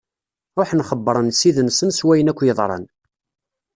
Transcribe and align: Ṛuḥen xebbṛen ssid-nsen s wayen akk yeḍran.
Ṛuḥen 0.57 0.85
xebbṛen 0.89 1.29
ssid-nsen 1.33 1.89
s 1.97 1.99
wayen 2.05 2.31
akk 2.31 2.39
yeḍran. 2.47 2.85